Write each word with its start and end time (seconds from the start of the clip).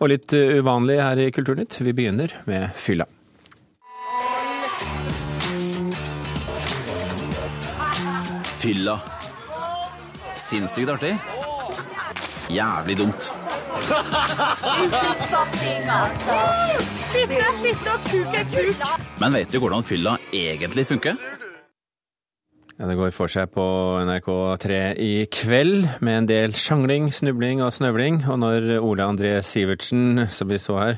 Og 0.00 0.08
litt 0.08 0.32
uvanlig 0.32 0.96
her 0.96 1.20
i 1.20 1.30
Kulturnytt. 1.34 1.76
Vi 1.84 1.92
begynner 1.92 2.32
med 2.48 2.70
fylla. 2.76 3.04
Fylla. 8.60 8.96
Sinnssykt 10.36 10.90
artig. 10.90 11.14
Jævlig 12.50 12.96
dumt. 12.96 13.28
Men 19.20 19.32
vet 19.36 19.52
du 19.52 19.60
hvordan 19.60 19.84
fylla 19.84 20.16
egentlig 20.32 20.86
funker? 20.88 21.39
Ja, 22.80 22.86
Det 22.88 22.96
går 22.96 23.10
for 23.12 23.28
seg 23.28 23.50
på 23.52 23.62
NRK3 24.08 24.76
i 25.04 25.26
kveld, 25.28 25.82
med 26.00 26.14
en 26.16 26.28
del 26.30 26.54
sjangling, 26.56 27.10
snubling 27.12 27.58
og 27.60 27.74
snøvling. 27.76 28.22
Og 28.24 28.38
når 28.40 28.68
Ole 28.80 29.04
André 29.04 29.34
Sivertsen, 29.44 30.22
som 30.32 30.48
vi 30.48 30.56
så 30.56 30.78
her, 30.78 30.96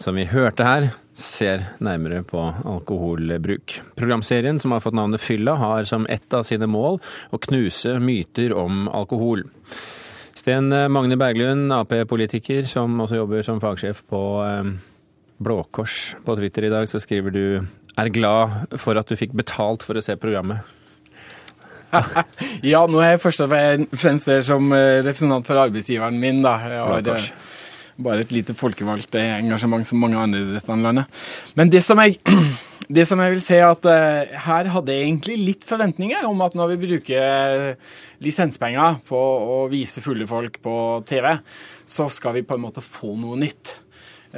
som 0.00 0.16
vi 0.16 0.24
hørte 0.24 0.64
her, 0.64 0.86
ser 1.12 1.66
nærmere 1.84 2.22
på 2.24 2.40
alkoholbruk. 2.40 3.76
Programserien, 4.00 4.56
som 4.56 4.72
har 4.72 4.80
fått 4.80 4.96
navnet 4.96 5.20
Fylla, 5.20 5.58
har 5.60 5.84
som 5.84 6.06
ett 6.08 6.32
av 6.32 6.46
sine 6.48 6.64
mål 6.64 6.96
å 7.28 7.42
knuse 7.44 7.98
myter 8.00 8.56
om 8.56 8.88
alkohol. 8.88 9.44
Sten 10.32 10.72
Magne 10.88 11.20
Berglund, 11.20 11.68
Ap-politiker, 11.76 12.64
som 12.64 12.96
også 13.04 13.20
jobber 13.20 13.44
som 13.44 13.60
fagsjef 13.60 14.00
på 14.08 14.22
eh, 14.46 14.72
Blå 15.44 15.60
Kors. 15.76 16.16
På 16.24 16.40
Twitter 16.40 16.70
i 16.70 16.72
dag 16.72 16.88
så 16.88 17.04
skriver 17.04 17.36
du 17.36 17.44
er 17.98 18.14
glad 18.16 18.78
for 18.80 18.96
at 18.96 19.12
du 19.12 19.18
fikk 19.18 19.36
betalt 19.36 19.84
for 19.84 19.98
å 19.98 20.08
se 20.08 20.16
programmet. 20.16 20.77
ja, 22.72 22.82
nå 22.88 23.00
er 23.02 23.14
jeg 23.14 23.22
først 23.22 23.44
og 23.44 23.52
fremst 23.98 24.28
der 24.28 24.42
som 24.46 24.72
eh, 24.76 25.00
representant 25.06 25.46
for 25.48 25.60
arbeidsgiveren 25.64 26.18
min. 26.20 26.42
da. 26.44 26.56
Jeg 26.64 26.82
har 26.84 27.04
ja, 27.06 27.14
eh, 27.16 27.56
bare 28.04 28.24
et 28.24 28.34
lite 28.34 28.56
folkevalgt 28.58 29.18
eh, 29.18 29.38
engasjement 29.38 29.86
som 29.88 30.00
mange 30.02 30.20
andre 30.20 30.42
i 30.44 30.50
dette 30.56 30.76
landet. 30.76 31.22
Men 31.58 31.72
det 31.72 31.82
som 31.86 32.00
jeg, 32.04 32.18
det 32.98 33.06
som 33.08 33.20
jeg 33.24 33.36
vil 33.36 33.42
si, 33.44 33.58
at 33.64 33.88
her 34.48 34.70
hadde 34.74 34.94
jeg 34.94 35.08
egentlig 35.08 35.40
litt 35.40 35.66
forventninger 35.68 36.28
om 36.28 36.44
at 36.44 36.56
når 36.58 36.74
vi 36.74 36.80
bruker 36.86 37.74
lisenspenger 38.24 39.02
på 39.08 39.18
å 39.18 39.58
vise 39.72 40.04
fulle 40.04 40.28
folk 40.28 40.60
på 40.64 40.78
TV, 41.08 41.34
så 41.88 42.08
skal 42.12 42.36
vi 42.38 42.46
på 42.46 42.58
en 42.58 42.66
måte 42.68 42.84
få 42.84 43.14
noe 43.16 43.38
nytt. 43.40 43.78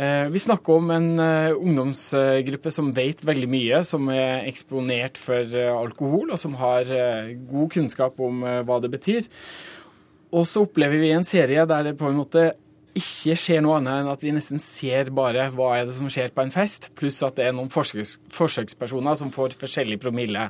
Eh, 0.00 0.28
Vi 0.32 0.38
snakker 0.38 0.78
om 0.78 0.90
en 0.94 1.18
eh, 1.20 1.52
ungdomsgruppe 1.52 2.70
som 2.72 2.88
vet 2.96 3.20
veldig 3.26 3.48
mye, 3.50 3.82
som 3.84 4.08
er 4.14 4.46
eksponert 4.48 5.20
for 5.20 5.44
eh, 5.44 5.68
alkohol, 5.74 6.30
og 6.32 6.40
som 6.40 6.56
har 6.56 6.88
god 7.50 7.68
kunnskap 7.74 8.20
om 8.22 8.40
hva 8.40 8.80
det 8.80 8.92
betyr. 8.94 9.28
Og 10.30 10.46
så 10.48 10.64
opplever 10.64 11.02
vi 11.02 11.12
en 11.12 11.26
serie 11.26 11.66
der 11.68 11.90
det 11.90 11.98
på 12.00 12.08
en 12.08 12.20
måte 12.22 12.52
ikke 12.96 13.36
skjer 13.38 13.60
noe 13.62 13.76
annet 13.78 14.00
enn 14.00 14.10
at 14.10 14.22
vi 14.24 14.32
nesten 14.34 14.62
ser 14.62 15.12
bare 15.14 15.48
hva 15.54 15.74
er 15.76 15.84
det 15.86 15.94
som 15.98 16.08
skjer 16.10 16.32
på 16.34 16.42
en 16.42 16.54
fest, 16.54 16.88
pluss 16.98 17.20
at 17.26 17.36
det 17.38 17.46
er 17.46 17.54
noen 17.54 17.70
forsøks 17.70 18.16
forsøkspersoner 18.34 19.18
som 19.20 19.30
får 19.34 19.58
forskjellig 19.60 20.00
promille. 20.02 20.48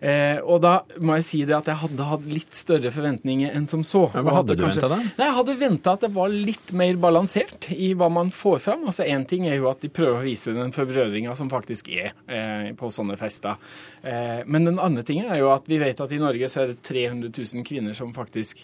Eh, 0.00 0.38
og 0.46 0.60
da 0.62 0.72
må 1.02 1.16
jeg 1.18 1.24
si 1.26 1.40
det 1.48 1.56
at 1.56 1.66
jeg 1.72 1.80
hadde 1.80 2.04
hatt 2.06 2.26
litt 2.30 2.54
større 2.54 2.92
forventninger 2.94 3.50
enn 3.56 3.66
som 3.66 3.82
så. 3.82 4.04
Ja, 4.14 4.22
hva 4.22 4.36
hadde, 4.36 4.54
hadde 4.54 4.56
du 4.56 4.62
kanskje- 4.64 4.82
ventet 4.84 4.90
da? 4.92 4.98
Nei, 5.18 5.26
Jeg 5.26 5.36
hadde 5.38 5.56
venta 5.58 5.92
at 5.96 6.00
det 6.06 6.10
var 6.14 6.28
litt 6.28 6.72
mer 6.72 6.94
balansert 7.02 7.70
i 7.74 7.92
hva 7.98 8.08
man 8.12 8.30
får 8.30 8.58
fram. 8.62 8.84
Altså 8.86 9.04
Én 9.08 9.26
ting 9.26 9.46
er 9.48 9.56
jo 9.56 9.68
at 9.70 9.80
de 9.82 9.88
prøver 9.88 10.20
å 10.20 10.24
vise 10.24 10.52
den 10.54 10.70
forbrødringa 10.72 11.34
som 11.36 11.50
faktisk 11.50 11.88
er 11.90 12.12
eh, 12.28 12.70
på 12.78 12.92
sånne 12.94 13.18
fester. 13.18 13.56
Eh, 14.04 14.44
men 14.46 14.64
den 14.70 14.78
andre 14.78 15.02
tingen 15.02 15.26
er 15.32 15.38
jo 15.42 15.50
at 15.50 15.66
vi 15.66 15.78
vet 15.82 16.00
at 16.00 16.12
i 16.12 16.18
Norge 16.22 16.46
så 16.48 16.62
er 16.62 16.66
det 16.74 16.82
300 16.86 17.32
000 17.34 17.64
kvinner 17.66 17.92
som 17.98 18.14
faktisk 18.14 18.62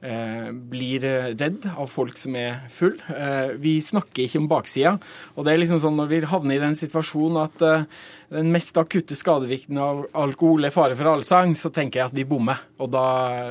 blir 0.00 1.04
eh, 1.04 1.28
redd 1.36 1.66
av 1.74 1.90
folk 1.92 2.16
som 2.16 2.36
er 2.38 2.62
full. 2.72 2.96
Eh, 3.12 3.52
vi 3.60 3.74
snakker 3.84 4.24
ikke 4.24 4.40
om 4.40 4.48
baksida. 4.48 4.94
Og 5.36 5.44
det 5.44 5.52
er 5.52 5.60
liksom 5.60 5.82
sånn 5.82 5.98
når 6.00 6.10
vi 6.10 6.22
havner 6.30 6.56
i 6.56 6.62
den 6.62 6.78
situasjonen 6.78 7.42
at 7.42 7.64
eh, 7.66 7.86
den 8.32 8.52
mest 8.54 8.76
akutte 8.80 9.18
skadevirkningen 9.18 9.82
av 9.84 10.02
alkohol 10.24 10.64
er 10.64 10.74
fare 10.74 10.96
for 10.96 11.12
allsang, 11.12 11.52
så 11.58 11.72
tenker 11.74 12.00
jeg 12.00 12.10
at 12.10 12.16
vi 12.16 12.28
bommer. 12.28 12.62
Og 12.80 12.92
da, 12.94 13.06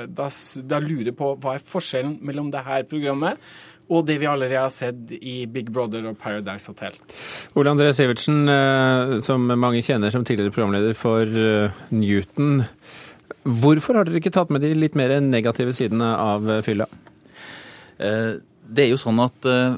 da, 0.08 0.30
da 0.66 0.82
lurer 0.82 1.12
jeg 1.12 1.20
på 1.20 1.36
hva 1.38 1.58
er 1.58 1.68
forskjellen 1.76 2.18
mellom 2.26 2.50
det 2.54 2.66
her 2.66 2.88
programmet 2.90 3.38
og 3.90 4.06
det 4.06 4.20
vi 4.22 4.28
allerede 4.30 4.62
har 4.62 4.74
sett 4.74 5.12
i 5.18 5.44
Big 5.50 5.72
Brother 5.74 6.06
og 6.12 6.18
Paradise 6.22 6.70
Hotel. 6.70 6.98
Ole 7.58 7.74
André 7.74 7.90
Sivertsen, 7.98 8.44
eh, 8.46 9.18
som 9.26 9.50
mange 9.50 9.82
kjenner 9.86 10.14
som 10.14 10.26
tidligere 10.26 10.54
programleder 10.54 10.94
for 10.98 11.26
eh, 11.26 11.80
Newton. 11.90 12.64
Hvorfor 13.44 14.00
har 14.00 14.08
dere 14.08 14.20
ikke 14.20 14.34
tatt 14.36 14.50
med 14.54 14.62
de 14.66 14.74
litt 14.76 14.98
mer 15.00 15.14
negative 15.24 15.74
sidene 15.76 16.10
av 16.18 16.50
eh, 16.50 16.64
fylla? 16.66 16.90
Eh, 18.00 18.40
Det 18.70 18.86
er 18.86 18.92
jo 18.92 19.00
sånn 19.02 19.20
at 19.24 19.46
eh, 19.50 19.78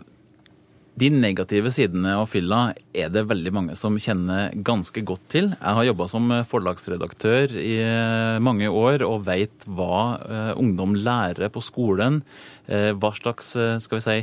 de 1.00 1.10
negative 1.14 1.72
sidene 1.72 2.18
av 2.20 2.28
fylla 2.32 2.74
er 2.94 3.12
det 3.14 3.26
veldig 3.30 3.52
mange 3.56 3.76
som 3.80 3.98
kjenner 4.00 4.52
ganske 4.66 5.04
godt 5.08 5.28
til. 5.32 5.52
Jeg 5.56 5.78
har 5.78 5.88
jobba 5.88 6.08
som 6.12 6.32
forlagsredaktør 6.52 7.54
i 7.58 7.76
eh, 7.84 8.40
mange 8.44 8.68
år 8.68 9.06
og 9.08 9.28
veit 9.28 9.68
hva 9.68 10.02
eh, 10.22 10.54
ungdom 10.60 10.96
lærer 11.00 11.52
på 11.54 11.64
skolen. 11.64 12.22
eh, 12.68 12.92
Hva 12.92 13.14
slags 13.18 13.56
skal 13.84 14.00
vi 14.00 14.04
si, 14.08 14.18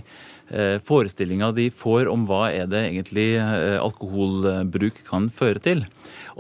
forestillinger 0.89 1.53
de 1.53 1.67
får 1.77 2.09
om 2.09 2.23
hva 2.25 2.47
er 2.49 2.71
det 2.73 2.79
egentlig 2.87 3.37
alkoholbruk 3.37 5.03
kan 5.05 5.27
føre 5.29 5.61
til. 5.61 5.83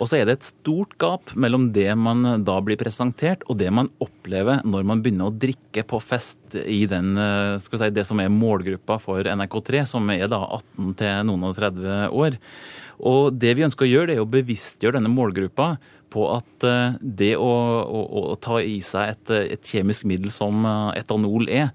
Og 0.01 0.09
så 0.09 0.17
er 0.17 0.25
det 0.25 0.39
et 0.39 0.49
stort 0.49 0.95
gap 0.97 1.35
mellom 1.37 1.67
det 1.75 1.91
man 2.01 2.25
da 2.41 2.55
blir 2.65 2.81
presentert, 2.81 3.45
og 3.53 3.59
det 3.61 3.69
man 3.69 3.91
opplever 4.01 4.63
når 4.65 4.87
man 4.89 5.03
begynner 5.05 5.29
å 5.29 5.37
drikke 5.37 5.85
på 5.85 6.01
fest 6.01 6.57
i 6.57 6.87
den, 6.89 7.21
skal 7.61 7.77
vi 7.77 7.83
si, 7.83 7.91
det 7.99 8.07
som 8.09 8.25
er 8.25 8.33
målgruppa 8.33 8.97
for 9.03 9.29
NRK3, 9.29 9.85
som 9.93 10.09
er 10.15 10.25
da 10.33 10.41
18 10.57 10.97
til 11.03 11.29
noen 11.29 11.45
og 11.51 11.59
30 11.61 12.09
år. 12.09 12.18
Og 12.99 13.37
det 13.39 13.55
vi 13.55 13.65
ønsker 13.67 13.87
å 13.87 13.91
gjøre, 13.93 14.11
det 14.11 14.19
er 14.19 14.25
å 14.25 14.31
bevisstgjøre 14.31 14.99
denne 14.99 15.13
målgruppa 15.13 15.77
på 16.13 16.27
at 16.33 16.67
eh, 16.67 16.99
det 17.01 17.35
å, 17.37 17.49
å, 17.85 18.03
å 18.33 18.37
ta 18.41 18.61
i 18.63 18.79
seg 18.85 19.15
et, 19.15 19.35
et 19.59 19.73
kjemisk 19.75 20.07
middel 20.09 20.33
som 20.35 20.65
eh, 20.67 21.01
etanol 21.03 21.49
er, 21.53 21.73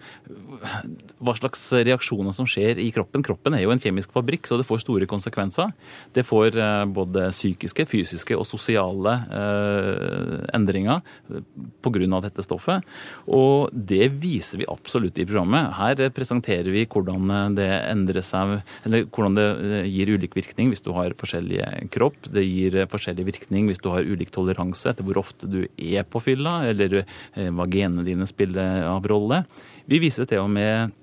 hva 1.24 1.34
slags 1.38 1.62
reaksjoner 1.76 2.36
som 2.36 2.48
skjer 2.50 2.80
i 2.82 2.90
kroppen. 2.96 3.24
Kroppen 3.26 3.56
er 3.56 3.66
jo 3.66 3.74
en 3.74 3.82
kjemisk 3.82 4.14
fabrikk, 4.16 4.48
så 4.48 4.58
det 4.60 4.68
får 4.68 4.84
store 4.84 5.08
konsekvenser. 5.10 5.74
Det 6.16 6.26
får 6.28 6.58
eh, 6.60 6.84
både 6.94 7.30
psykiske, 7.34 7.88
fysiske 7.90 8.38
og 8.38 8.48
sosiale 8.48 9.16
eh, 9.32 10.38
endringer 10.56 11.04
pga. 11.84 12.22
dette 12.24 12.44
stoffet. 12.46 12.84
Og 13.28 13.70
det 13.74 14.10
viser 14.22 14.62
vi 14.62 14.70
absolutt 14.70 15.20
i 15.20 15.28
programmet. 15.28 15.74
Her 15.78 16.02
eh, 16.02 16.14
presenterer 16.14 16.72
vi 16.74 16.86
hvordan 16.86 17.58
det 17.58 17.70
endrer 17.90 18.24
seg, 18.26 18.62
eller 18.88 19.08
hvordan 19.10 19.38
det 19.38 19.48
eh, 19.50 19.90
gir 19.90 20.14
ulik 20.16 20.36
virkning 20.38 20.72
hvis 20.74 20.84
du 20.86 20.92
har 20.96 21.16
forskjellig 21.20 21.62
kropp. 21.94 22.30
Det 22.34 22.44
gir 22.46 22.80
eh, 22.82 22.90
forskjellig 22.90 23.28
virkning 23.32 23.70
hvis 23.70 23.82
du 23.84 23.90
har 23.94 24.08
ulik 24.08 24.23
toleranse 24.32 24.92
etter 24.92 25.06
hvor 25.08 25.22
ofte 25.24 25.50
du 25.50 25.62
er 25.78 26.08
på 26.08 26.22
fylla, 26.24 26.62
eller 26.70 27.02
eh, 27.04 27.50
hva 27.50 27.68
genene 27.70 28.06
dine 28.08 28.28
spiller 28.30 28.86
av 28.88 29.08
rolle. 29.10 29.44
Vi 29.90 30.00
viser 30.04 30.30
til 30.30 30.44
og 30.46 30.52
med 30.54 30.94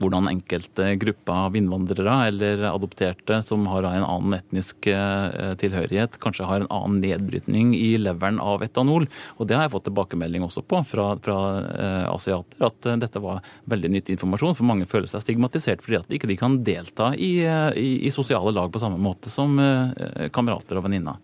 hvordan 0.00 0.28
enkelte 0.30 0.94
grupper 0.98 1.40
av 1.46 1.56
innvandrere 1.56 2.14
eller 2.28 2.64
adopterte 2.70 3.40
som 3.46 3.66
har 3.70 3.86
en 3.88 4.06
annen 4.06 4.36
etnisk 4.38 4.88
eh, 4.90 5.54
tilhørighet, 5.60 6.18
kanskje 6.22 6.48
har 6.48 6.64
en 6.64 6.72
annen 6.72 7.00
nedbrytning 7.04 7.74
i 7.76 7.94
leveren 8.00 8.40
av 8.42 8.64
etanol. 8.66 9.06
Og 9.38 9.48
det 9.48 9.58
har 9.58 9.66
jeg 9.66 9.74
fått 9.76 9.88
tilbakemelding 9.90 10.46
også 10.46 10.64
på 10.66 10.82
fra, 10.90 11.12
fra 11.24 11.38
eh, 11.62 12.06
asiater, 12.10 12.66
at 12.70 12.90
dette 13.04 13.22
var 13.22 13.44
veldig 13.70 13.92
nyttig 13.96 14.16
informasjon. 14.16 14.56
For 14.58 14.68
mange 14.68 14.88
føler 14.90 15.10
seg 15.10 15.24
stigmatisert 15.24 15.84
fordi 15.84 16.00
at 16.00 16.10
de 16.10 16.18
ikke 16.18 16.40
kan 16.40 16.58
delta 16.66 17.12
i, 17.14 17.36
i, 17.78 17.90
i 18.08 18.14
sosiale 18.14 18.54
lag 18.54 18.72
på 18.74 18.82
samme 18.82 18.98
måte 19.00 19.30
som 19.32 19.54
kamerater 20.34 20.78
og 20.78 20.88
venninner. 20.88 21.22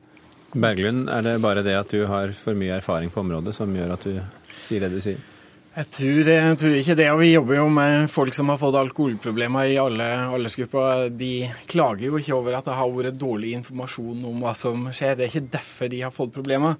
Berglund, 0.50 1.08
er 1.08 1.22
det 1.22 1.36
bare 1.42 1.62
det 1.62 1.76
at 1.78 1.90
du 1.92 2.00
har 2.10 2.32
for 2.34 2.58
mye 2.58 2.74
erfaring 2.80 3.10
på 3.12 3.22
området 3.22 3.54
som 3.54 3.70
gjør 3.74 3.92
at 3.94 4.06
du 4.06 4.16
sier 4.58 4.82
det 4.82 4.90
du 4.90 4.98
sier? 5.02 5.20
Jeg 5.70 5.86
tror, 5.94 6.26
jeg 6.26 6.54
tror 6.58 6.72
ikke 6.74 6.94
det. 6.98 7.04
og 7.12 7.20
Vi 7.20 7.28
jobber 7.28 7.54
jo 7.54 7.66
med 7.70 8.08
folk 8.10 8.34
som 8.34 8.48
har 8.50 8.58
fått 8.58 8.74
alkoholproblemer 8.74 9.68
i 9.70 9.76
alle 9.78 10.08
aldersgrupper. 10.34 11.04
De 11.14 11.46
klager 11.70 12.08
jo 12.08 12.18
ikke 12.18 12.34
over 12.34 12.56
at 12.58 12.66
det 12.66 12.74
har 12.74 12.90
vært 12.90 13.20
dårlig 13.20 13.52
informasjon 13.60 14.24
om 14.32 14.42
hva 14.42 14.50
som 14.58 14.88
skjer. 14.90 15.14
Det 15.14 15.28
er 15.28 15.30
ikke 15.30 15.52
derfor 15.54 15.92
de 15.92 16.02
har 16.02 16.10
fått 16.16 16.34
problemer. 16.34 16.74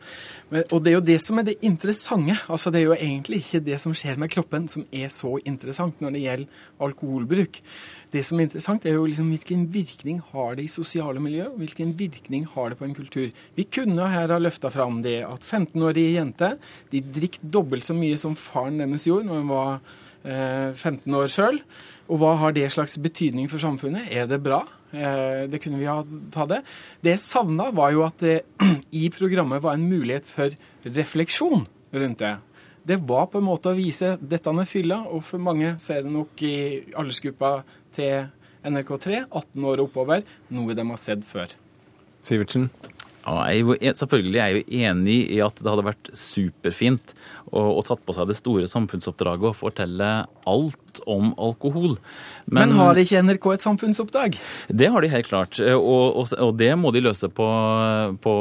Men, 0.50 0.66
og 0.74 0.82
det 0.82 0.90
er 0.90 0.98
jo 0.98 1.04
det 1.06 1.20
som 1.22 1.38
er 1.38 1.46
det 1.46 1.60
interessante. 1.62 2.34
Altså, 2.50 2.74
Det 2.74 2.80
er 2.80 2.88
jo 2.88 2.98
egentlig 2.98 3.44
ikke 3.44 3.62
det 3.70 3.78
som 3.78 3.94
skjer 3.94 4.18
med 4.18 4.34
kroppen 4.34 4.66
som 4.66 4.82
er 4.90 5.06
så 5.06 5.38
interessant 5.44 6.02
når 6.02 6.10
det 6.10 6.26
gjelder 6.26 6.66
alkoholbruk. 6.82 7.62
Det 8.10 8.24
som 8.26 8.40
er 8.40 8.48
interessant, 8.48 8.82
er 8.82 8.96
jo 8.96 9.06
liksom 9.06 9.28
hvilken 9.30 9.68
virkning 9.70 10.18
har 10.32 10.56
det 10.58 10.64
i 10.66 10.72
sosiale 10.72 11.20
miljø, 11.22 11.44
og 11.46 11.60
hvilken 11.62 11.92
virkning 11.94 12.48
har 12.56 12.72
det 12.72 12.78
på 12.80 12.88
en 12.88 12.96
kultur. 12.96 13.28
Vi 13.54 13.66
kunne 13.70 14.08
her 14.10 14.32
ha 14.34 14.38
løfta 14.40 14.70
fram 14.74 14.98
det 15.04 15.20
at 15.28 15.46
15-årige 15.46 16.16
jenter 16.16 16.56
de 16.90 17.04
drikker 17.06 17.46
dobbelt 17.54 17.86
så 17.86 17.94
mye 17.94 18.18
som 18.18 18.34
faren 18.34 18.79
deres 18.82 19.06
gjorde 19.08 19.28
når 19.28 19.42
hun 19.42 19.50
var 19.50 19.78
eh, 20.24 20.74
15 20.74 21.16
år 21.20 21.32
sjøl. 21.32 21.62
Og 22.10 22.18
hva 22.18 22.34
har 22.40 22.54
det 22.56 22.66
slags 22.74 22.96
betydning 22.98 23.46
for 23.50 23.62
samfunnet? 23.62 24.10
Er 24.10 24.26
det 24.30 24.40
bra? 24.42 24.64
Eh, 24.90 25.46
det 25.50 25.60
kunne 25.62 25.78
vi 25.78 25.86
ha 25.86 26.00
tatt 26.34 26.50
det. 26.50 26.60
Det 27.04 27.14
jeg 27.14 27.22
savna, 27.22 27.70
var 27.74 27.92
jo 27.94 28.04
at 28.06 28.22
det 28.22 28.40
i 29.02 29.06
programmet 29.14 29.62
var 29.62 29.78
en 29.78 29.86
mulighet 29.90 30.26
for 30.26 30.54
refleksjon 30.86 31.66
rundt 31.90 32.22
det. 32.22 32.36
det 32.86 32.96
var 33.06 33.26
på 33.30 33.38
en 33.38 33.46
måte 33.46 33.70
å 33.70 33.76
vise 33.76 34.16
dette 34.20 34.52
med 34.54 34.68
fylla, 34.68 35.02
og 35.10 35.22
for 35.26 35.42
mange 35.42 35.74
så 35.82 35.96
er 35.96 36.06
det 36.06 36.12
nok 36.14 36.42
i 36.46 36.54
aldersgruppa 36.98 37.60
til 37.94 38.30
NRK3, 38.66 39.26
18 39.26 39.66
år 39.66 39.82
og 39.82 39.88
oppover, 39.88 40.24
noe 40.54 40.76
de 40.76 40.86
har 40.86 41.00
sett 41.00 41.26
før. 41.26 41.52
Sivertsen? 42.24 42.68
Ja, 43.20 43.44
jeg 43.52 43.76
er 43.84 43.96
selvfølgelig 43.98 44.40
er 44.40 44.48
jeg 44.48 44.60
jo 44.62 44.80
enig 44.88 45.18
i 45.34 45.40
at 45.44 45.58
det 45.60 45.68
hadde 45.68 45.86
vært 45.86 46.10
superfint 46.16 47.12
å, 47.50 47.62
og, 47.76 47.82
tatt 47.86 48.02
på 48.06 48.14
seg 48.16 48.30
det 48.30 48.36
store 48.38 48.68
samfunnsoppdraget 48.70 49.50
og 49.50 49.58
fortelle 49.58 50.10
alt 50.50 51.00
om 51.10 51.32
alkohol. 51.40 51.96
Men, 52.46 52.70
Men 52.70 52.76
har 52.78 53.00
ikke 53.00 53.22
NRK 53.26 53.48
et 53.54 53.64
samfunnsoppdrag? 53.64 54.38
Det 54.68 54.90
har 54.90 55.02
de 55.02 55.10
helt 55.12 55.28
klart, 55.28 55.60
og, 55.74 56.20
og, 56.22 56.32
og 56.38 56.54
det 56.58 56.70
må 56.78 56.92
de 56.94 57.04
løse 57.04 57.30
på, 57.30 57.48
på, 58.22 58.34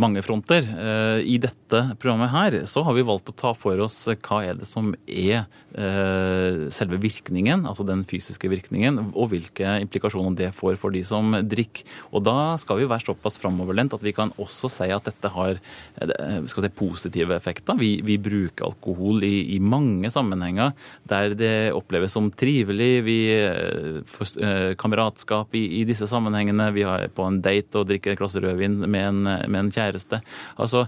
mange 0.00 0.24
fronter. 0.24 0.66
Eh, 0.66 1.20
I 1.36 1.38
dette 1.42 1.82
programmet 2.00 2.32
her 2.32 2.58
så 2.68 2.84
har 2.86 2.96
vi 2.96 3.06
valgt 3.06 3.32
å 3.32 3.36
ta 3.36 3.52
for 3.56 3.80
oss 3.84 3.98
hva 4.08 4.42
er 4.46 4.58
det 4.60 4.68
som 4.68 4.92
er 5.06 5.44
eh, 5.76 6.66
selve 6.74 7.00
virkningen, 7.02 7.66
altså 7.68 7.86
den 7.86 8.04
fysiske 8.08 8.50
virkningen, 8.52 9.00
og 9.12 9.32
hvilke 9.32 9.78
implikasjoner 9.84 10.36
det 10.38 10.50
får 10.56 10.80
for 10.80 10.94
de 10.94 11.04
som 11.06 11.36
drikker. 11.44 11.86
Og 12.12 12.24
da 12.26 12.56
skal 12.60 12.80
vi 12.80 12.88
være 12.90 13.10
såpass 13.10 13.40
framoverlent 13.40 13.96
at 13.96 14.04
vi 14.04 14.14
kan 14.16 14.32
også 14.40 14.70
si 14.72 14.90
at 14.92 15.08
dette 15.08 15.32
har 15.32 15.58
eh, 15.58 16.40
si, 16.48 16.72
positive 16.76 17.36
effekter. 17.36 17.76
Vi, 17.80 17.96
vi 18.06 18.18
bruker 18.20 18.45
alkohol 18.66 19.24
i, 19.26 19.56
i, 19.56 19.60
mange 19.60 20.10
sammenhenger 20.12 20.74
der 21.08 21.34
det 21.38 21.54
oppleves 21.76 22.14
som 22.16 22.30
trivelig. 22.30 22.90
Vi 23.06 23.18
eh, 23.34 24.02
får 24.10 24.32
eh, 24.42 24.74
kameratskap 24.78 25.54
i, 25.58 25.64
i, 25.80 25.84
disse 25.88 26.08
sammenhengene. 26.10 26.70
Vi 26.76 26.86
er 26.86 27.08
på 27.14 27.26
en 27.26 27.40
date 27.44 27.80
og 27.80 27.88
drikker 27.90 28.14
et 28.14 28.20
glass 28.20 28.36
rødvin 28.38 28.78
med 28.84 29.08
en, 29.10 29.22
med 29.24 29.60
en 29.60 29.72
kjæreste. 29.72 30.22
Altså, 30.56 30.86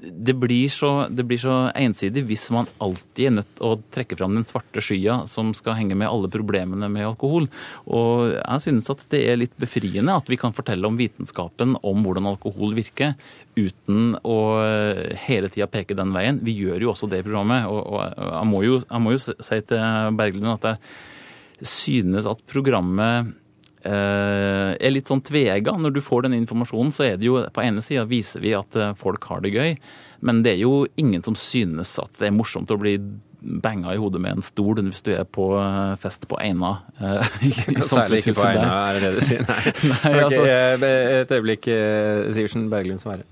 det 0.00 0.36
blir, 0.38 0.68
så, 0.72 1.06
det 1.10 1.26
blir 1.26 1.40
så 1.40 1.56
ensidig 1.76 2.26
hvis 2.28 2.48
man 2.54 2.68
alltid 2.82 3.30
er 3.30 3.36
nødt 3.38 3.52
til 3.56 3.68
å 3.68 3.78
trekke 3.94 4.18
fram 4.18 4.36
den 4.36 4.46
svarte 4.46 4.82
skya 4.84 5.22
som 5.30 5.52
skal 5.56 5.78
henge 5.78 5.96
med 5.98 6.08
alle 6.10 6.30
problemene 6.32 6.88
med 6.92 7.08
alkohol. 7.08 7.48
Og 7.86 8.36
jeg 8.36 8.66
synes 8.66 8.90
at 8.92 9.06
det 9.12 9.22
er 9.26 9.40
litt 9.40 9.56
befriende 9.60 10.14
at 10.16 10.28
vi 10.30 10.38
kan 10.40 10.54
fortelle 10.56 10.86
om 10.88 10.98
vitenskapen 10.98 11.76
om 11.82 12.04
hvordan 12.04 12.28
alkohol 12.30 12.76
virker, 12.76 13.16
uten 13.56 14.12
å 14.20 14.36
eh, 14.60 15.16
hele 15.26 15.48
tida 15.52 15.68
peke 15.70 15.96
den 15.96 16.12
veien. 16.14 16.40
Vi 16.44 16.54
gjør 16.60 16.85
jo 16.85 16.85
også 16.90 17.08
det 17.10 17.24
programmet. 17.26 17.66
Og, 17.70 17.82
og 17.82 18.02
jeg, 18.06 18.46
må 18.50 18.62
jo, 18.66 18.78
jeg, 18.84 19.02
må 19.02 19.16
jo, 19.16 19.20
si 19.24 19.60
til 19.68 20.16
Berglund 20.18 20.54
at 20.56 20.70
jeg 21.60 21.68
synes 21.72 22.28
at 22.28 22.42
programmet 22.50 23.34
eh, 23.86 24.72
er 24.76 24.92
litt 24.92 25.10
sånn 25.10 25.24
tvega. 25.24 25.76
Når 25.80 25.96
du 25.96 26.02
får 26.04 26.26
den 26.26 26.36
informasjonen, 26.40 26.92
så 26.94 27.06
er 27.10 27.20
det 27.20 27.28
jo 27.28 27.40
på 27.52 27.64
ene 27.64 27.84
sida 27.84 28.06
viser 28.08 28.44
vi 28.44 28.56
at 28.56 28.76
eh, 28.76 28.96
folk 28.98 29.24
har 29.30 29.44
det 29.44 29.54
gøy, 29.54 29.76
men 30.26 30.42
det 30.44 30.56
er 30.56 30.64
jo 30.64 30.84
ingen 31.00 31.24
som 31.24 31.36
synes 31.38 31.96
at 32.02 32.20
det 32.20 32.30
er 32.30 32.36
morsomt 32.36 32.72
å 32.72 32.80
bli 32.80 32.98
banga 33.62 33.92
i 33.94 33.98
hodet 34.00 34.18
med 34.18 34.38
en 34.38 34.42
stol 34.42 34.80
hvis 34.80 35.04
du 35.06 35.12
er 35.14 35.26
på 35.28 35.52
eh, 35.60 35.94
fest 36.02 36.26
på 36.28 36.40
Eina. 36.42 36.78
Særlig 37.84 38.24
ikke 38.24 38.36
på 38.40 38.48
Eina, 38.50 38.66
er 38.88 38.98
det 38.98 39.06
det 39.06 39.14
du 39.20 39.28
sier? 39.28 39.46
Nei. 39.46 39.62
Nei 39.92 40.12
okay, 40.16 40.26
altså... 40.26 40.44
Et 41.22 41.38
øyeblikk, 41.38 41.70
Sivertsen 42.36 42.68
Berglund 42.72 43.04
Sverre. 43.04 43.28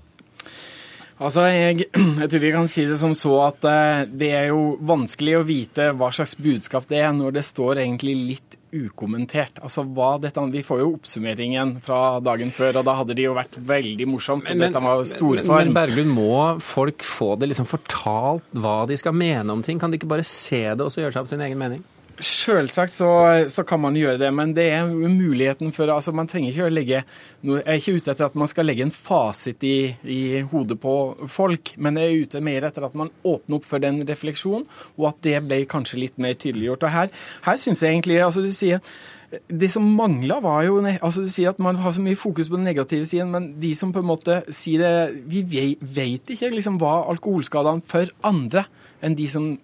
Altså, 1.15 1.45
jeg, 1.47 1.87
jeg, 2.21 2.27
tror 2.27 2.43
vi 2.43 2.51
kan 2.51 2.67
si 2.71 2.83
det 2.89 2.97
som 2.99 3.15
så 3.15 3.37
at 3.45 3.63
uh, 3.63 4.03
det 4.09 4.33
er 4.35 4.49
jo 4.51 4.75
vanskelig 4.83 5.37
å 5.39 5.45
vite 5.47 5.89
hva 5.95 6.11
slags 6.15 6.35
budskap 6.35 6.89
det 6.91 6.99
er, 6.99 7.13
når 7.15 7.37
det 7.37 7.45
står 7.47 7.79
egentlig 7.85 8.17
litt 8.19 8.57
ukommentert. 8.75 9.61
Altså, 9.63 9.85
hva 9.95 10.15
dette, 10.19 10.43
Vi 10.51 10.63
får 10.67 10.81
jo 10.81 10.89
oppsummeringen 10.97 11.77
fra 11.85 12.19
dagen 12.19 12.51
før, 12.51 12.81
og 12.81 12.87
da 12.89 12.97
hadde 12.99 13.15
det 13.15 13.29
jo 13.29 13.37
vært 13.37 13.55
veldig 13.55 14.09
morsomt. 14.11 14.49
Men, 14.51 14.65
dette 14.67 14.83
var 14.83 15.05
storform. 15.07 15.47
Men, 15.47 15.71
men 15.71 15.77
Berglund, 15.77 16.11
må 16.17 16.35
folk 16.59 17.05
få 17.07 17.35
det 17.39 17.53
liksom 17.53 17.69
fortalt 17.69 18.51
hva 18.51 18.81
de 18.89 18.99
skal 18.99 19.15
mene 19.15 19.55
om 19.55 19.63
ting? 19.63 19.79
Kan 19.79 19.93
de 19.93 20.01
ikke 20.01 20.11
bare 20.11 20.27
se 20.27 20.65
det 20.67 20.83
og 20.83 20.91
så 20.91 21.05
gjøre 21.05 21.15
seg 21.15 21.23
opp 21.23 21.31
sin 21.31 21.45
egen 21.47 21.61
mening? 21.61 21.85
Selvsagt 22.15 22.93
så, 22.93 23.09
så, 23.51 23.63
kan 23.67 23.81
man 23.83 23.95
gjøre 23.99 24.19
det, 24.21 24.29
men 24.31 24.53
det 24.55 24.69
er 24.71 24.87
muligheten 24.87 25.73
for 25.75 25.91
altså 25.91 26.13
Man 26.15 26.29
trenger 26.31 26.53
ikke 26.53 26.67
å 26.69 26.71
legge 26.71 27.01
Jeg 27.01 27.63
er 27.65 27.81
ikke 27.81 27.95
ute 27.97 28.13
etter 28.13 28.29
at 28.29 28.37
man 28.39 28.47
skal 28.47 28.69
legge 28.69 28.85
en 28.85 28.93
fasit 28.95 29.65
i, 29.67 29.91
i 30.07 30.21
hodet 30.47 30.77
på 30.79 30.93
folk, 31.31 31.73
men 31.75 31.99
jeg 31.99 32.07
er 32.07 32.23
ute 32.23 32.43
mer 32.45 32.69
etter 32.69 32.87
at 32.87 32.95
man 32.95 33.11
åpner 33.27 33.59
opp 33.59 33.67
for 33.67 33.83
den 33.83 33.99
refleksjonen, 34.07 34.63
og 34.95 35.09
at 35.11 35.19
det 35.27 35.43
ble 35.43 35.59
kanskje 35.69 35.99
litt 36.05 36.15
mer 36.21 36.39
tydeliggjort. 36.39 36.87
Og 36.87 36.95
her, 36.95 37.11
her 37.45 37.59
synes 37.59 37.83
jeg 37.83 37.97
egentlig 37.97 38.21
altså 38.23 38.45
du 38.45 38.49
sier 38.55 38.79
det 39.51 39.69
som 39.73 39.85
mangla, 39.97 40.39
var 40.39 40.63
jo 40.63 40.79
altså 40.85 41.25
Du 41.25 41.29
sier 41.33 41.51
at 41.51 41.59
man 41.59 41.81
har 41.83 41.91
så 41.91 42.01
mye 42.03 42.15
fokus 42.15 42.47
på 42.47 42.55
den 42.55 42.67
negative 42.69 43.05
siden, 43.09 43.31
men 43.35 43.53
de 43.59 43.75
som 43.75 43.91
på 43.91 43.99
en 43.99 44.11
måte 44.13 44.41
sier 44.55 44.79
det 44.81 45.23
Vi 45.27 45.43
vet 45.81 46.31
ikke 46.31 46.53
liksom 46.55 46.79
hva 46.79 47.01
alkoholskadene 47.11 47.83
for 47.85 48.11
andre 48.23 48.69
enn 49.03 49.17
de 49.17 49.27
som 49.29 49.55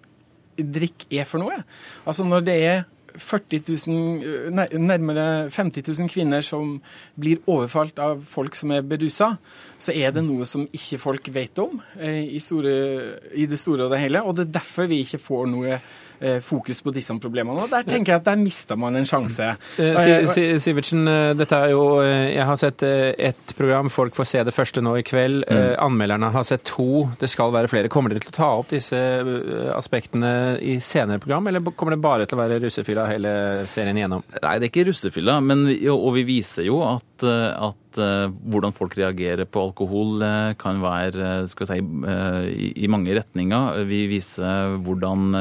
drikk 0.56 1.06
er 1.10 1.28
for 1.28 1.42
noe. 1.42 1.62
Altså 2.06 2.26
når 2.26 2.44
det 2.48 2.58
er 2.66 2.82
40 3.12 3.60
000, 3.68 4.78
nærmere 4.80 5.50
50 5.52 5.84
000 5.88 6.08
kvinner 6.08 6.44
som 6.44 6.78
blir 7.20 7.42
overfalt 7.50 7.98
av 8.00 8.22
folk 8.24 8.56
som 8.56 8.72
er 8.72 8.86
berusa, 8.88 9.34
så 9.76 9.92
er 9.92 10.14
det 10.16 10.24
noe 10.24 10.46
som 10.48 10.64
ikke 10.64 11.00
folk 11.02 11.28
vet 11.34 11.60
om 11.60 11.76
eh, 12.00 12.22
i, 12.24 12.40
store, 12.40 12.72
i 13.36 13.44
det 13.50 13.60
store 13.60 13.86
og 13.86 13.92
det 13.92 14.00
hele. 14.00 14.24
Og 14.24 14.38
det 14.38 14.46
er 14.46 14.56
derfor 14.60 14.88
vi 14.88 15.02
ikke 15.04 15.20
får 15.20 15.52
noe 15.52 15.76
Eh, 15.76 16.11
fokus 16.44 16.82
på 16.82 16.92
disse 16.94 17.14
problemene. 17.20 17.64
Og 17.64 17.70
Der 17.70 17.86
tenker 17.86 18.14
jeg 18.14 18.22
at 18.22 18.28
der 18.28 18.38
mister 18.40 18.78
man 18.78 18.96
en 18.96 19.06
sjanse. 19.08 19.52
Eh, 19.78 20.58
Sivertsen, 20.62 21.06
eh, 21.08 21.32
dette 21.38 21.56
er 21.56 21.72
jo 21.74 21.82
Jeg 22.02 22.44
har 22.46 22.56
sett 22.56 22.82
ett 22.82 23.54
program, 23.56 23.90
folk 23.90 24.14
får 24.14 24.26
se 24.26 24.42
det 24.42 24.54
første 24.54 24.82
nå 24.82 24.96
i 24.98 25.02
kveld. 25.06 25.44
Mm. 25.48 25.76
Anmelderne 25.82 26.30
har 26.32 26.44
sett 26.44 26.64
to, 26.64 27.10
det 27.20 27.30
skal 27.30 27.52
være 27.52 27.68
flere. 27.68 27.90
Kommer 27.92 28.10
dere 28.10 28.24
til 28.24 28.32
å 28.32 28.36
ta 28.36 28.50
opp 28.60 28.72
disse 28.72 28.96
aspektene 29.76 30.58
i 30.60 30.78
senere 30.80 31.20
program, 31.22 31.48
eller 31.48 31.60
kommer 31.76 31.96
det 31.96 32.02
bare 32.02 32.26
til 32.26 32.38
å 32.38 32.42
være 32.42 32.60
russefylla 32.62 33.06
hele 33.10 33.32
serien 33.70 33.98
igjennom? 33.98 34.24
Nei, 34.42 34.56
det 34.58 34.68
er 34.68 34.72
ikke 34.72 34.88
russefylla, 34.90 35.38
men, 35.44 35.66
og 35.92 36.12
vi 36.16 36.26
viser 36.28 36.66
jo 36.66 36.82
at, 36.86 37.26
at 37.26 37.91
uh, 38.00 38.30
hvordan 38.30 38.74
folk 38.76 38.94
reagerer 38.98 39.46
på 39.48 39.62
alkohol 39.68 40.22
uh, 40.22 40.52
kan 40.58 40.80
være 40.82 41.42
uh, 41.42 41.48
skal 41.50 41.66
vi 41.66 41.70
si, 41.70 42.72
i, 42.82 42.88
mange 42.90 43.14
retninger. 43.16 43.82
Vi 43.88 44.00
viser 44.10 44.76
hvordan 44.84 45.34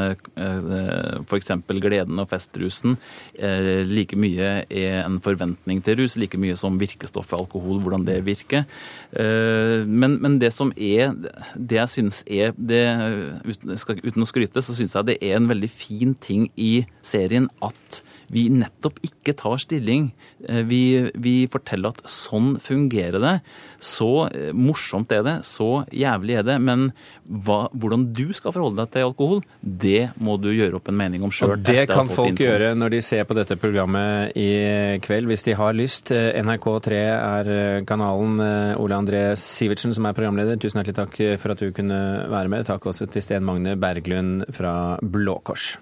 f.eks. 1.27 1.51
gleden 1.81 2.21
og 2.21 2.30
festrusen 2.31 2.95
like 3.88 4.15
mye 4.19 4.51
er 4.69 5.01
en 5.01 5.18
forventning 5.24 5.81
til 5.83 6.00
rus, 6.01 6.15
like 6.19 6.39
mye 6.39 6.56
som 6.59 6.80
virkestoffet 6.80 7.38
alkohol, 7.38 7.81
hvordan 7.83 8.06
det 8.07 8.19
virker. 8.25 8.65
Men, 9.12 10.18
men, 10.21 10.38
det 10.42 10.51
som 10.56 10.71
er 10.77 11.13
Det 11.56 11.77
jeg 11.77 11.92
syns 11.92 12.21
er 12.27 12.56
det, 12.56 12.86
uten 13.44 14.24
å 14.24 14.30
skryte, 14.30 14.63
så 14.63 14.75
syns 14.77 14.95
jeg 14.95 15.09
det 15.09 15.18
er 15.21 15.38
en 15.38 15.50
veldig 15.50 15.71
fin 15.71 16.15
ting 16.15 16.48
i 16.56 16.86
serien 17.06 17.50
at 17.65 18.01
vi 18.31 18.48
nettopp 18.54 19.00
ikke 19.06 19.36
tar 19.38 19.60
stilling. 19.62 20.12
Eh, 20.48 20.62
vi, 20.68 20.81
vi, 21.20 21.36
forteller 21.51 21.96
at 21.96 22.10
sånn 22.10 22.55
fungerer 22.63 23.20
det. 23.22 23.34
Så 23.84 24.27
eh, 24.29 24.51
morsomt 24.55 25.12
er 25.12 25.25
det, 25.27 25.36
så 25.48 25.84
jævlig 25.91 26.38
er 26.39 26.48
det. 26.48 26.58
Men 26.63 26.89
hva, 27.27 27.65
hvordan 27.75 28.08
du 28.15 28.29
skal 28.36 28.55
forholde 28.55 28.79
deg 28.82 28.94
til 28.96 29.10
alkohol, 29.10 29.44
det 29.62 30.12
må 30.24 30.38
du 30.41 30.51
gjøre 30.53 30.79
opp 30.79 30.91
en 30.91 31.00
mening 31.01 31.27
om 31.27 31.34
sjøl. 31.34 31.58
Det 31.60 31.86
kan 31.91 32.10
folk 32.12 32.34
info. 32.34 32.48
gjøre 32.48 32.72
når 32.79 32.96
de 32.96 33.03
ser 33.05 33.27
på 33.27 33.38
dette 33.38 33.60
programmet 33.60 34.38
i 34.39 34.50
kveld, 35.03 35.29
hvis 35.32 35.46
de 35.50 35.58
har 35.60 35.75
lyst. 35.77 36.13
Eh, 36.15 36.32
NRK3 36.41 37.03
er 37.12 37.53
kanalen. 37.88 38.39
Ole 38.82 38.98
André 38.98 39.24
Sivertsen 39.39 39.94
som 39.96 40.08
er 40.08 40.15
programleder, 40.17 40.60
tusen 40.62 40.79
hjertelig 40.79 41.00
takk 41.01 41.22
for 41.41 41.53
at 41.53 41.62
du 41.62 41.72
kunne 41.75 42.01
være 42.32 42.51
med. 42.51 42.67
Takk 42.70 42.88
også 42.91 43.10
til 43.12 43.25
Sten 43.25 43.46
Magne 43.48 43.75
Berglund 43.79 44.48
fra 44.55 44.96
Blå 45.03 45.41
Kors. 45.44 45.74